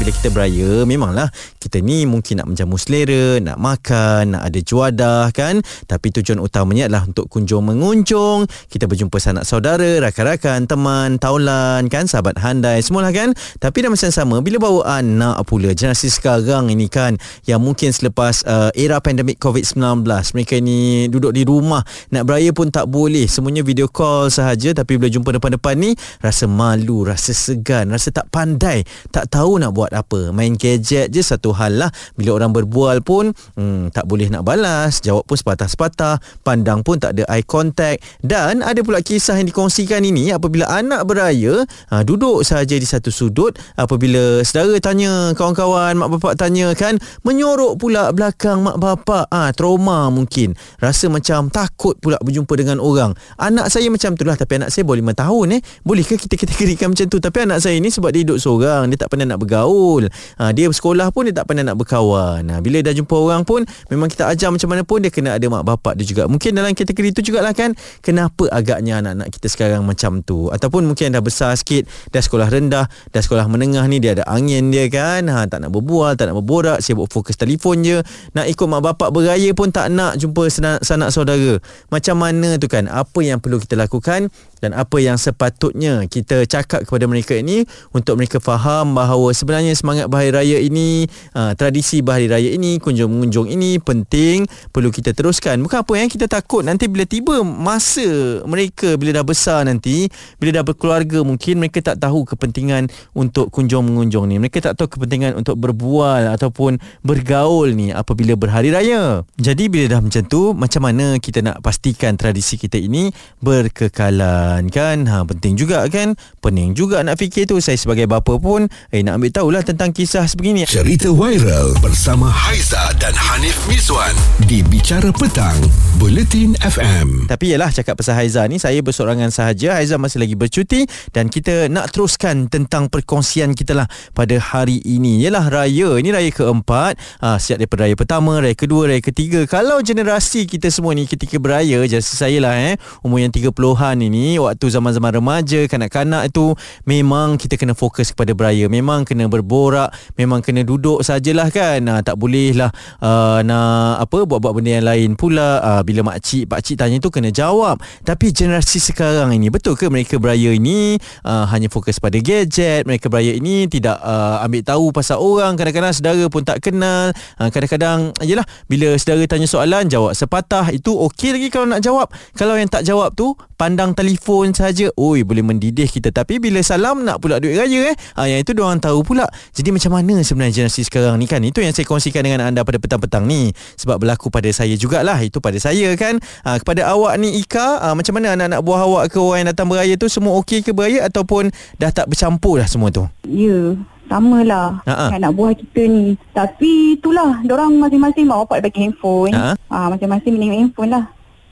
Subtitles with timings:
[0.00, 1.28] bila kita beraya memanglah
[1.60, 5.60] kita ni mungkin nak menjamu selera nak makan nak ada juadah kan?
[5.84, 8.48] Tapi tujuan utamanya adalah untuk kunjung mengunjung.
[8.72, 12.08] Kita berjumpa sanak saudara rakan-rakan teman taulan kan?
[12.08, 13.36] Sahabat handai semualah kan?
[13.60, 17.20] Tapi dalam masa yang sama bila bawa anak pula generasi sekarang ini kan?
[17.44, 22.72] Yang mungkin selepas uh, era pandemik COVID-19 mereka ni duduk di rumah nak beraya pun
[22.72, 23.28] tak boleh.
[23.28, 25.92] Semuanya video call sahaja tapi bila jumpa depan-depan ni
[26.24, 28.80] rasa malu rasa segan rasa tak pandai
[29.12, 30.20] tak tahu nak buat buat apa.
[30.30, 31.90] Main gadget je satu hal lah.
[32.14, 35.02] Bila orang berbual pun hmm, tak boleh nak balas.
[35.02, 36.22] Jawab pun sepatah-sepatah.
[36.46, 38.06] Pandang pun tak ada eye contact.
[38.22, 40.30] Dan ada pula kisah yang dikongsikan ini.
[40.30, 43.58] Apabila anak beraya ha, duduk saja di satu sudut.
[43.74, 46.94] Apabila saudara tanya kawan-kawan mak bapak tanya kan
[47.26, 49.26] menyorok pula belakang mak bapak.
[49.34, 50.54] Ha, trauma mungkin.
[50.78, 53.18] Rasa macam takut pula berjumpa dengan orang.
[53.42, 54.38] Anak saya macam tu lah.
[54.38, 55.60] Tapi anak saya boleh 5 tahun eh.
[55.82, 57.18] Bolehkah kita kategorikan macam tu?
[57.18, 58.86] Tapi anak saya ni sebab dia duduk seorang.
[58.92, 60.12] Dia tak pernah nak bergaul betul.
[60.36, 62.44] Ha, dia sekolah pun dia tak pernah nak berkawan.
[62.52, 65.46] Ha, bila dah jumpa orang pun memang kita ajar macam mana pun dia kena ada
[65.48, 66.28] mak bapak dia juga.
[66.28, 67.72] Mungkin dalam kategori itu jugalah kan
[68.04, 70.52] kenapa agaknya anak-anak kita sekarang macam tu.
[70.52, 74.68] Ataupun mungkin dah besar sikit, dah sekolah rendah, dah sekolah menengah ni dia ada angin
[74.68, 75.24] dia kan.
[75.26, 78.04] Ha, tak nak berbual, tak nak berborak, sibuk fokus telefon je.
[78.36, 81.56] Nak ikut mak bapak beraya pun tak nak jumpa sanak, sanak saudara.
[81.88, 82.86] Macam mana tu kan?
[82.90, 84.28] Apa yang perlu kita lakukan
[84.60, 87.64] dan apa yang sepatutnya kita cakap kepada mereka ini
[87.96, 93.48] untuk mereka faham bahawa sebenarnya semangat Bahari Raya ini uh, tradisi Bahari Raya ini kunjung-mengunjung
[93.48, 95.64] ini penting perlu kita teruskan.
[95.64, 100.60] Bukan apa yang kita takut nanti bila tiba masa mereka bila dah besar nanti bila
[100.60, 104.36] dah berkeluarga mungkin mereka tak tahu kepentingan untuk kunjung-mengunjung ni.
[104.36, 109.24] Mereka tak tahu kepentingan untuk berbual ataupun bergaul ni apabila berhari raya.
[109.40, 113.08] Jadi bila dah macam tu macam mana kita nak pastikan tradisi kita ini
[113.40, 115.06] berkekalan dan kan?
[115.06, 116.18] Ha, penting juga kan?
[116.42, 117.62] Pening juga nak fikir tu.
[117.62, 120.66] Saya sebagai bapa pun eh nak ambil tahulah tentang kisah sebegini.
[120.66, 124.10] Cerita viral bersama Haiza dan Hanif Miswan
[124.50, 125.54] di Bicara Petang
[126.02, 129.78] Bulletin FM tapi yalah cakap pasal Haiza ni saya bersorangan sahaja.
[129.78, 130.82] Haiza masih lagi bercuti
[131.14, 133.86] dan kita nak teruskan tentang perkongsian kita lah
[134.18, 135.22] pada hari ini.
[135.22, 136.98] Yalah raya ini raya keempat.
[137.22, 139.46] Ha, siap daripada raya pertama raya kedua raya ketiga.
[139.46, 142.74] Kalau generasi kita semua ni ketika beraya jasa saya lah eh
[143.06, 146.56] umur yang 30-an ini waktu zaman-zaman remaja kanak-kanak itu
[146.88, 148.70] memang kita kena fokus kepada beraya.
[148.70, 151.84] Memang kena berborak memang kena duduk sajalah kan.
[151.84, 152.70] Uh, tak boleh lah
[153.04, 155.60] uh, nak apa buat-buat benda yang lain pula.
[155.60, 157.76] Uh, bila mak cik pak cik tanya tu kena jawab.
[158.06, 160.96] Tapi generasi sekarang ini betul ke mereka beraya ini
[161.26, 162.86] uh, hanya fokus pada gadget?
[162.86, 165.58] Mereka beraya ini tidak uh, ambil tahu pasal orang?
[165.58, 167.10] Kadang-kadang saudara pun tak kenal.
[167.36, 170.70] Uh, kadang-kadang yalah bila saudara tanya soalan jawab sepatah.
[170.70, 172.08] Itu okey lagi kalau nak jawab.
[172.38, 174.86] Kalau yang tak jawab tu pandang telefon telefon saja.
[174.94, 176.14] Oi boleh mendidih kita.
[176.14, 179.26] Tapi bila salam nak pula duit raya eh ha, yang itu dia orang tahu pula.
[179.50, 181.42] Jadi macam mana sebenarnya generasi sekarang ni kan?
[181.42, 183.50] Itu yang saya kongsikan dengan anda pada petang-petang ni.
[183.74, 185.18] Sebab berlaku pada saya jugalah.
[185.18, 186.22] Itu pada saya kan?
[186.46, 189.66] Ha, kepada awak ni Ika ha, macam mana anak-anak buah awak ke orang yang datang
[189.66, 190.06] beraya tu?
[190.06, 191.50] Semua okey ke beraya ataupun
[191.82, 193.02] dah tak bercampur dah semua tu?
[193.26, 193.74] Ya
[194.10, 195.14] sama lah uh-huh.
[195.14, 196.18] anak buah kita ni.
[196.34, 199.30] Tapi itulah orang masing-masing mak bapak bagi handphone.
[199.30, 199.54] Uh-huh.
[199.70, 201.04] ha, masing-masing minum handphone lah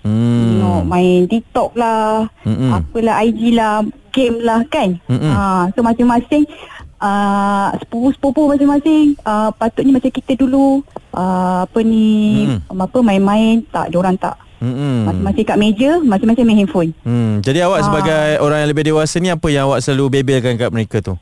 [0.08, 0.40] Hmm.
[0.40, 2.72] Tengok main TikTok lah Mm-mm.
[2.72, 6.48] Apalah IG lah Game lah kan ha, So masing-masing
[6.96, 10.80] uh, Sepupu-sepupu masing-masing uh, Patutnya macam kita dulu
[11.12, 12.80] uh, Apa ni Mm-mm.
[12.80, 15.12] Apa main-main Tak orang tak Mm-mm.
[15.12, 17.44] Masing-masing kat meja Masing-masing main handphone mm.
[17.44, 17.86] Jadi awak ha.
[17.86, 21.14] sebagai Orang yang lebih dewasa ni Apa yang awak selalu bebelkan kat mereka tu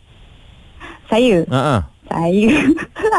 [1.11, 1.91] Saya Ha-ha.
[2.07, 2.47] Saya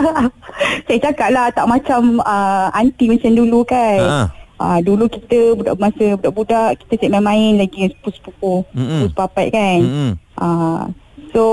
[0.88, 4.47] Saya cakap lah Tak macam uh, Aunty macam dulu kan Ha-ha.
[4.58, 9.14] Ah dulu kita budak masa budak-budak kita cek main-main lagi sepupu-sepupu, mm-hmm.
[9.14, 9.80] papat kan.
[9.86, 10.12] Mm-hmm.
[10.42, 10.90] Ah
[11.30, 11.44] so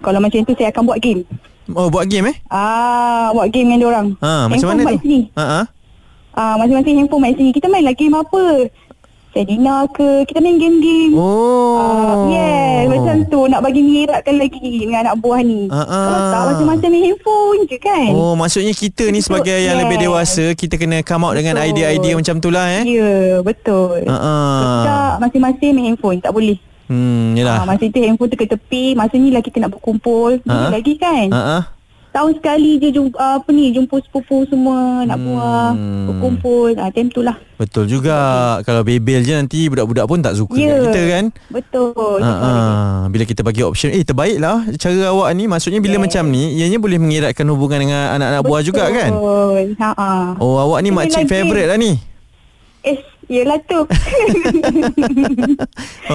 [0.00, 1.28] kalau macam tu saya akan buat game.
[1.76, 2.36] Oh buat game eh?
[2.48, 4.08] Ah buat game dengan dia orang.
[4.24, 5.04] Ha macam mana tu?
[5.04, 5.20] Sini.
[5.36, 5.66] Ha ah.
[6.32, 7.50] Ah masing-masing handphone main sini.
[7.52, 8.72] Kita main lagi game apa?
[9.36, 15.04] Sedina ke kita main game-game oh uh, yeah macam tu nak bagi mengiratkan lagi dengan
[15.04, 16.32] anak buah ni uh, uh.
[16.32, 19.82] tak macam-macam main handphone je kan oh maksudnya kita ni sebagai betul, yang yeah.
[19.84, 21.52] lebih dewasa kita kena come out betul.
[21.52, 24.80] dengan idea-idea macam tu lah eh ya yeah, betul uh, uh.
[24.88, 26.56] tak masing-masing main handphone tak boleh
[26.86, 27.66] Hmm, yelah.
[27.66, 30.70] Ha, masa tu handphone tu ke tepi Masa ni lah kita nak berkumpul uh-huh.
[30.70, 31.75] Lagi kan uh-huh
[32.16, 35.26] tahun sekali je jumpa apa ni jumpa sepupu semua nak hmm.
[35.28, 35.68] buah
[36.08, 38.16] berkumpul ah time tu lah betul juga
[38.64, 40.80] kalau bebel je nanti budak-budak pun tak suka yeah.
[40.80, 42.50] kita kan betul ha, ha.
[43.12, 46.04] bila kita bagi option eh terbaiklah cara awak ni maksudnya bila yeah.
[46.08, 48.48] macam ni ianya boleh mengeratkan hubungan dengan anak-anak betul.
[48.48, 49.10] buah juga kan
[49.76, 50.08] ha, ha.
[50.40, 52.00] oh awak ni makcik favourite lah ni
[52.86, 53.82] Eh, Yelah tu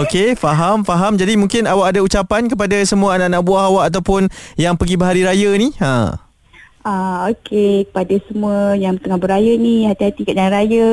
[0.01, 4.75] Okey faham Faham Jadi mungkin awak ada ucapan Kepada semua anak-anak buah awak Ataupun Yang
[4.79, 6.31] pergi berhari raya ni Ha
[6.81, 10.89] Ah, Okey, kepada semua yang tengah beraya ni, hati-hati kat jalan raya.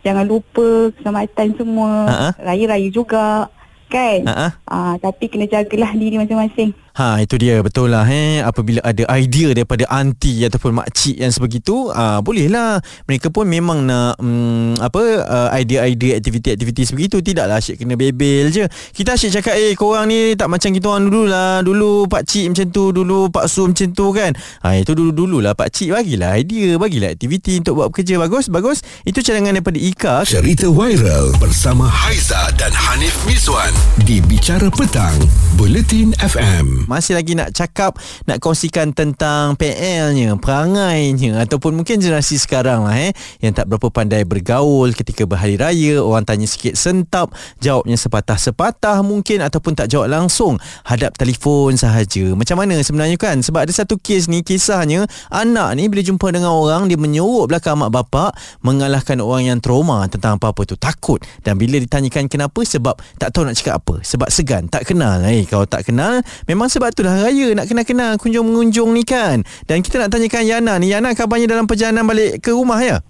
[0.00, 1.92] Jangan lupa keselamatan semua.
[2.08, 2.32] Uh-huh.
[2.40, 3.52] Raya-raya juga.
[3.92, 4.24] Kan?
[4.24, 4.50] Uh-huh.
[4.64, 6.72] Ah, tapi kena jagalah diri masing-masing.
[6.96, 7.60] Ha itu dia.
[7.60, 8.40] Betul lah eh.
[8.40, 12.80] Apabila ada idea daripada aunty ataupun makcik yang sebegitu ah bolehlah.
[13.04, 17.20] Mereka pun memang nak um, apa uh, idea-idea aktiviti-aktiviti sebegitu.
[17.20, 18.64] Tidaklah asyik kena bebel je.
[18.96, 21.60] Kita asyik cakap eh korang ni tak macam kita orang dulu lah.
[21.60, 24.32] Dulu pak cik macam tu dulu pak su macam tu kan.
[24.64, 28.80] Ha itu dulu-dululah pak cik bagilah idea bagilah aktiviti untuk buat kerja bagus bagus.
[29.04, 30.24] Itu cadangan daripada Ika.
[30.24, 33.76] Cerita viral bersama Haiza dan Hanif Miswan
[34.08, 35.20] di Bicara Petang
[35.60, 42.86] Bulletin FM masih lagi nak cakap nak kongsikan tentang PL-nya, perangainya ataupun mungkin generasi sekarang
[42.86, 43.12] lah eh
[43.42, 49.42] yang tak berapa pandai bergaul ketika berhari raya, orang tanya sikit sentap, jawabnya sepatah-sepatah mungkin
[49.42, 50.56] ataupun tak jawab langsung,
[50.86, 52.32] hadap telefon sahaja.
[52.38, 53.42] Macam mana sebenarnya kan?
[53.42, 57.76] Sebab ada satu kes ni, kisahnya anak ni bila jumpa dengan orang dia menyorok belakang
[57.76, 58.32] mak bapak
[58.62, 61.18] mengalahkan orang yang trauma tentang apa-apa tu, takut.
[61.42, 65.20] Dan bila ditanyakan kenapa sebab tak tahu nak cakap apa, sebab segan, tak kenal.
[65.26, 69.40] Eh kalau tak kenal memang sebab itulah raya nak kenal-kenal kunjung-mengunjung ni kan.
[69.64, 70.92] Dan kita nak tanyakan Yana ni.
[70.92, 73.00] Yana kabarnya dalam perjalanan balik ke rumah ya?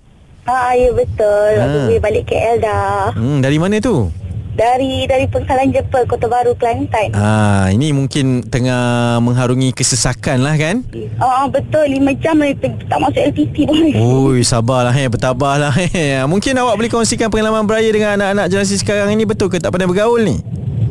[0.47, 1.53] Ah, ya betul.
[1.59, 1.99] Ha.
[1.99, 3.11] Balik KL dah.
[3.19, 4.07] Hmm, dari mana tu?
[4.57, 7.13] Dari dari Pengsalan Jepel Kota Baru Kelantan.
[7.13, 10.87] Ah, ini mungkin tengah mengharungi kesesakan lah kan?
[11.19, 12.39] Ah, betul 5 jam
[12.87, 13.77] tak masuk LTT pun.
[13.99, 16.23] Oi, sabarlah eh, bertabahlah eh.
[16.25, 19.91] Mungkin awak boleh kongsikan pengalaman beraya dengan anak-anak generasi sekarang ini betul ke tak pandai
[19.91, 20.39] bergaul ni?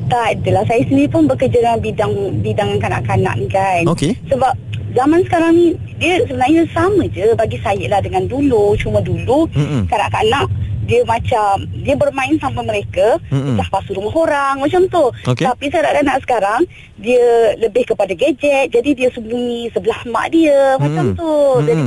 [0.05, 0.63] Tak adalah.
[0.69, 2.13] Saya sendiri pun bekerja dalam bidang
[2.45, 3.83] bidang kanak-kanak ni kan.
[3.89, 4.13] Okey.
[4.29, 4.53] Sebab
[4.93, 5.67] zaman sekarang ni
[5.97, 8.77] dia sebenarnya sama je bagi saya lah dengan dulu.
[8.77, 9.89] Cuma dulu Mm-mm.
[9.89, 10.45] kanak-kanak
[10.85, 15.49] dia macam dia bermain sama mereka dah pasu rumah orang macam tu okay.
[15.49, 16.61] tapi saya anak sekarang
[17.01, 20.81] dia lebih kepada gadget jadi dia sembunyi sebelah mak dia Mm-mm.
[20.85, 21.65] macam tu Mm-mm.
[21.65, 21.83] jadi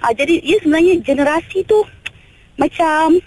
[0.00, 1.84] ah, jadi ia sebenarnya generasi tu
[2.56, 3.20] macam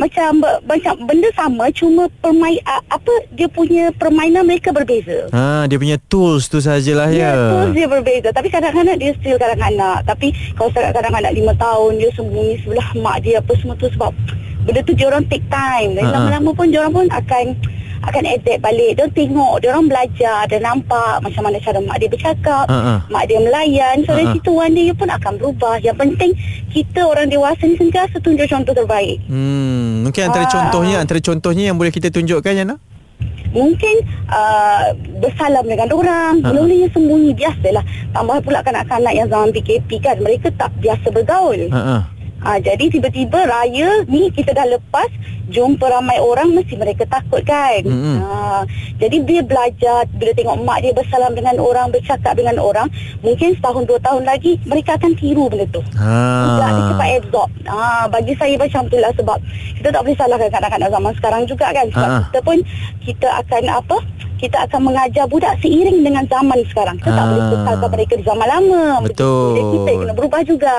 [0.00, 5.28] macam macam benda sama cuma permain apa dia punya permainan mereka berbeza.
[5.36, 7.36] Ha dia punya tools tu sajalah ya.
[7.36, 12.10] Ya tools dia berbeza tapi kadang-kadang dia still kadang-kadang tapi kalau kadang-kadang 5 tahun dia
[12.16, 14.16] sembunyi sebelah mak dia apa semua tu sebab
[14.64, 16.14] benda tu dia orang take time dan ha, ha.
[16.16, 17.44] lama-lama pun dia orang pun akan
[18.00, 18.96] akan adapt balik.
[18.96, 22.98] Dia tengok dia orang belajar dia nampak macam mana cara mak dia bercakap uh-uh.
[23.12, 24.02] mak dia melayan.
[24.04, 24.18] So uh-uh.
[24.20, 25.80] dari situ one day pun akan berubah.
[25.84, 26.30] Yang penting
[26.72, 29.18] kita orang dewasa ni sentiasa tunjuk contoh terbaik.
[29.28, 32.76] Hmm mungkin antara uh, contohnya antara contohnya yang boleh kita tunjukkan Yana?
[33.50, 36.38] Mungkin uh, bersalam dengan orang.
[36.38, 36.94] Mula-mulanya uh-huh.
[36.94, 37.82] sembunyi Biasalah
[38.14, 41.66] Tambah pula kanak-kanak yang zaman PKP kan Mereka tak biasa bergaul.
[41.66, 42.00] Uh-huh.
[42.40, 45.08] Ha, jadi tiba-tiba raya ni kita dah lepas
[45.50, 47.82] jumpa ramai orang mesti mereka takut kan.
[47.84, 48.16] Mm-hmm.
[48.22, 48.64] Ha,
[48.96, 52.88] jadi dia belajar bila tengok mak dia bersalam dengan orang, bercakap dengan orang,
[53.20, 55.82] mungkin setahun dua tahun lagi mereka akan tiru benda tu.
[55.98, 56.64] Ha.
[56.64, 57.50] dia cepat absorb.
[57.68, 59.38] Ha, bagi saya macam tu lah sebab
[59.76, 61.86] kita tak boleh salahkan kanak-kanak zaman sekarang juga kan.
[61.92, 62.18] Sebab ha.
[62.30, 62.58] kita pun
[63.04, 63.96] kita akan apa
[64.40, 66.96] kita akan mengajar budak seiring dengan zaman sekarang.
[66.96, 67.18] Kita ha.
[67.20, 68.84] tak boleh kekalkan mereka di zaman lama.
[69.04, 69.52] Betul.
[69.52, 70.76] Jadi kita kena berubah juga.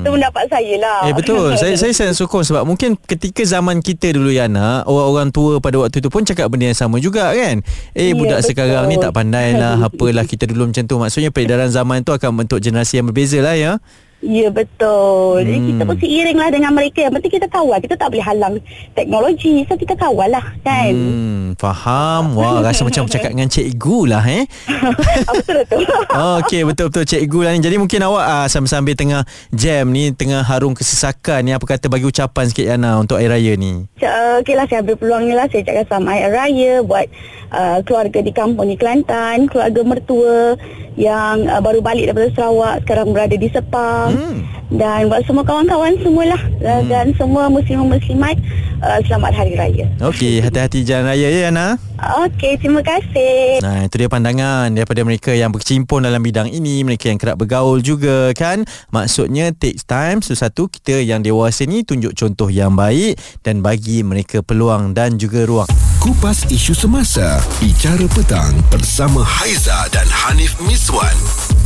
[0.00, 1.00] Itu pendapat saya lah.
[1.04, 1.48] Eh betul.
[1.60, 6.00] saya saya sangat sokong sebab mungkin ketika zaman kita dulu Yana, orang-orang tua pada waktu
[6.00, 7.60] itu pun cakap benda yang sama juga kan.
[7.92, 8.48] Eh ya, budak betul.
[8.56, 9.76] sekarang ni tak pandai lah.
[9.86, 10.96] Apalah kita dulu macam tu.
[10.96, 13.76] Maksudnya peredaran zaman tu akan bentuk generasi yang berbeza lah ya.
[14.18, 15.46] Ya betul.
[15.46, 15.68] Jadi hmm.
[15.70, 17.06] kita pun seiring lah dengan mereka.
[17.06, 17.78] Yang penting kita kawal.
[17.78, 18.54] Kita tak boleh halang
[18.98, 19.62] teknologi.
[19.70, 20.90] So kita kawal lah kan.
[20.90, 22.34] Hmm, faham.
[22.34, 24.42] Wah rasa macam bercakap dengan cikgu lah eh.
[24.66, 25.80] Ah, betul betul.
[26.42, 27.62] Okey betul-betul cikgu lah ni.
[27.62, 29.22] Jadi mungkin awak uh, sambil-sambil tengah
[29.54, 30.10] jam ni.
[30.10, 31.54] Tengah harung kesesakan ni.
[31.54, 33.86] Apa kata bagi ucapan sikit Yana untuk air raya ni.
[34.02, 35.46] Okey lah saya ambil peluang ni lah.
[35.46, 36.82] Saya cakap sama air raya.
[36.82, 37.06] Buat
[37.54, 39.46] uh, keluarga di kampung di Kelantan.
[39.46, 40.58] Keluarga mertua
[40.98, 42.82] yang uh, baru balik daripada Sarawak.
[42.82, 44.36] Sekarang berada di Sepang hmm.
[44.76, 46.86] dan buat semua kawan-kawan semualah hmm.
[46.88, 48.36] dan semua muslim-muslimat
[48.82, 49.86] uh, selamat hari raya.
[50.02, 51.78] Okey, hati-hati jalan raya ya Ana.
[51.98, 53.58] Okey, terima kasih.
[53.58, 57.82] Nah, itu dia pandangan daripada mereka yang berkecimpung dalam bidang ini, mereka yang kerap bergaul
[57.82, 58.62] juga kan.
[58.94, 64.46] Maksudnya takes time sesuatu kita yang dewasa ni tunjuk contoh yang baik dan bagi mereka
[64.46, 65.68] peluang dan juga ruang.
[65.98, 71.18] Kupas isu semasa, bicara petang bersama Haiza dan Hanif Miswan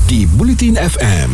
[0.09, 1.31] di Bulletin FM.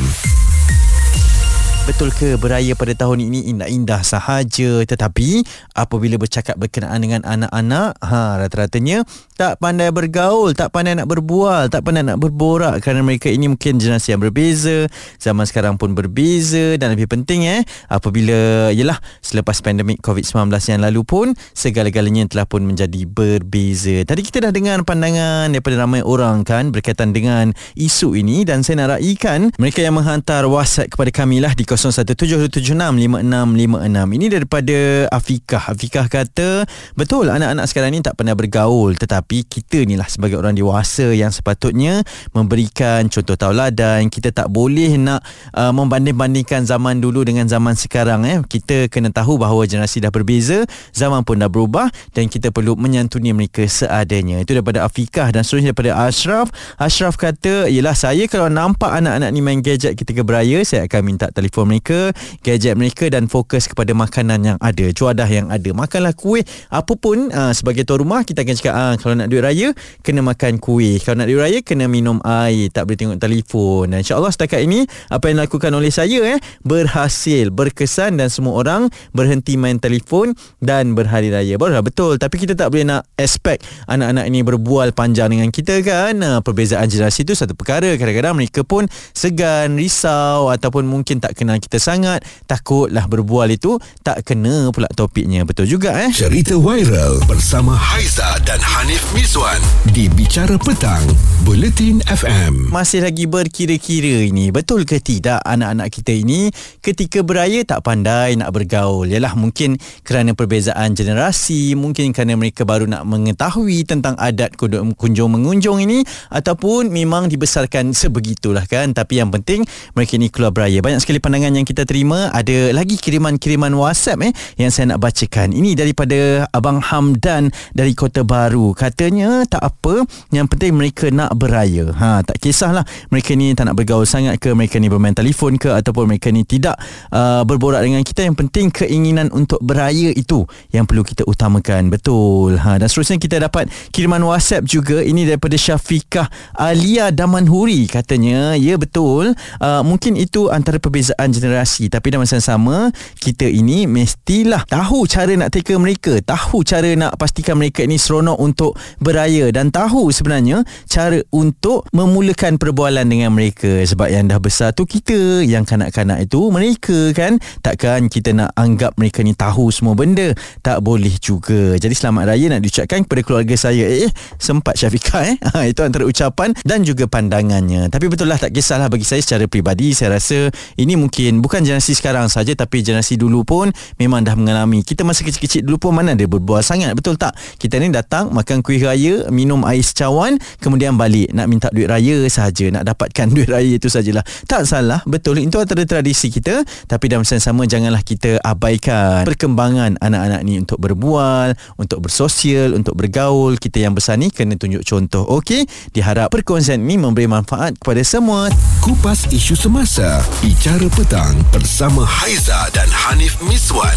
[1.89, 5.41] Betul ke beraya pada tahun ini indah-indah sahaja tetapi
[5.73, 9.09] apabila bercakap berkenaan dengan anak-anak, ha rata-ratanya
[9.41, 13.81] tak pandai bergaul, tak pandai nak berbual, tak pandai nak berborak kerana mereka ini mungkin
[13.81, 14.85] generasi yang berbeza,
[15.17, 21.01] zaman sekarang pun berbeza dan lebih penting eh apabila yalah selepas pandemik COVID-19 yang lalu
[21.09, 21.27] pun
[21.57, 24.05] segala-galanya telah pun menjadi berbeza.
[24.05, 28.85] Tadi kita dah dengar pandangan daripada ramai orang kan berkaitan dengan isu ini dan saya
[28.85, 34.19] nak raikan mereka yang menghantar WhatsApp kepada kami lah di 0177765656.
[34.19, 35.71] Ini daripada Afikah.
[35.71, 36.67] Afikah kata,
[36.99, 41.31] betul anak-anak sekarang ni tak pernah bergaul tetapi kita ni lah sebagai orang dewasa yang
[41.31, 42.03] sepatutnya
[42.35, 44.11] memberikan contoh tauladan.
[44.11, 45.23] Kita tak boleh nak
[45.55, 48.43] uh, membanding-bandingkan zaman dulu dengan zaman sekarang eh.
[48.43, 53.31] Kita kena tahu bahawa generasi dah berbeza, zaman pun dah berubah dan kita perlu menyantuni
[53.31, 54.43] mereka seadanya.
[54.43, 56.51] Itu daripada Afikah dan seterusnya daripada Ashraf.
[56.75, 61.31] Ashraf kata, "Yalah saya kalau nampak anak-anak ni main gadget ketika beraya, saya akan minta
[61.31, 65.71] telefon mereka, gadget mereka dan fokus kepada makanan yang ada, cuadah yang ada.
[65.77, 69.77] Makanlah kuih apapun uh, sebagai tuan rumah kita akan cakap ah kalau nak duit raya
[70.01, 70.97] kena makan kuih.
[71.05, 73.93] Kalau nak duit raya kena minum air, tak boleh tengok telefon.
[73.93, 78.89] Dan insya-Allah setakat ini apa yang dilakukan oleh saya eh berhasil, berkesan dan semua orang
[79.13, 80.33] berhenti main telefon
[80.65, 81.61] dan berhari raya.
[81.61, 86.17] Barulah betul tapi kita tak boleh nak expect anak-anak ini berbual panjang dengan kita kan.
[86.17, 87.93] Uh, perbezaan generasi itu satu perkara.
[87.99, 94.27] Kadang-kadang mereka pun segan, risau ataupun mungkin tak kenal kita sangat takutlah berbual itu tak
[94.27, 95.47] kena pula topiknya.
[95.47, 96.11] Betul juga eh?
[96.11, 99.63] Cerita viral bersama Haiza dan Hanif Miswan
[99.95, 101.07] di Bicara Petang
[101.47, 104.51] Bulletin FM masih lagi berkira-kira ini.
[104.51, 106.51] Betul ke tidak anak-anak kita ini
[106.83, 109.07] ketika beraya tak pandai nak bergaul?
[109.07, 115.79] Yalah mungkin kerana perbezaan generasi mungkin kerana mereka baru nak mengetahui tentang adat kunjung mengunjung
[115.79, 116.03] ini
[116.35, 118.91] ataupun memang dibesarkan sebegitulah kan?
[118.91, 119.63] Tapi yang penting
[119.95, 120.83] mereka ni keluar beraya.
[120.83, 125.55] Banyak sekali pandangan yang kita terima ada lagi kiriman-kiriman WhatsApp eh yang saya nak bacakan.
[125.55, 128.75] Ini daripada Abang Hamdan dari Kota Baru.
[128.75, 130.03] Katanya tak apa
[130.35, 131.91] yang penting mereka nak beraya.
[131.95, 135.71] Ha tak kisahlah mereka ni tak nak bergaul sangat ke mereka ni bermain telefon ke
[135.71, 136.75] ataupun mereka ni tidak
[137.15, 138.27] uh, berborak dengan kita.
[138.27, 140.43] Yang penting keinginan untuk beraya itu
[140.75, 141.93] yang perlu kita utamakan.
[141.93, 142.59] Betul.
[142.59, 145.01] Ha dan seterusnya kita dapat kiriman WhatsApp juga.
[145.05, 147.87] Ini daripada Syafiqah Alia Damanhuri.
[147.87, 149.37] Katanya ya betul.
[149.61, 152.77] Uh, mungkin itu antara perbezaan generasi tapi dalam masa yang sama
[153.21, 158.39] kita ini mestilah tahu cara nak teka mereka tahu cara nak pastikan mereka ini seronok
[158.39, 163.83] untuk beraya dan tahu sebenarnya cara untuk memulakan perbualan dengan mereka.
[163.85, 167.37] Sebab yang dah besar tu kita yang kanak-kanak itu mereka kan.
[167.61, 170.33] Takkan kita nak anggap mereka ni tahu semua benda?
[170.65, 171.77] Tak boleh juga.
[171.77, 173.85] Jadi selamat raya nak diucapkan kepada keluarga saya.
[173.89, 175.37] Eh sempat Syafiqah eh?
[175.49, 177.89] Ha, itu antara ucapan dan juga pandangannya.
[177.89, 181.99] Tapi betul lah tak kisahlah bagi saya secara peribadi saya rasa ini mungkin bukan generasi
[181.99, 184.87] sekarang saja tapi generasi dulu pun memang dah mengalami.
[184.87, 187.35] Kita masa kecil-kecil dulu pun mana ada berbual sangat betul tak?
[187.59, 192.23] Kita ni datang makan kuih raya, minum air secawan, kemudian balik nak minta duit raya
[192.31, 194.23] saja, nak dapatkan duit raya itu sajalah.
[194.47, 199.27] Tak salah, betul itu antara tradisi kita, tapi dalam masa yang sama janganlah kita abaikan
[199.27, 203.59] perkembangan anak-anak ni untuk berbual, untuk bersosial, untuk bergaul.
[203.59, 205.27] Kita yang besar ni kena tunjuk contoh.
[205.27, 208.53] Okey, diharap perkongsian ini memberi manfaat kepada semua.
[208.85, 213.97] Kupas isu semasa, bicara petang bersama Haiza dan Hanif Miswan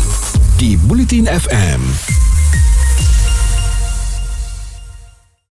[0.55, 1.83] di Bulletin FM.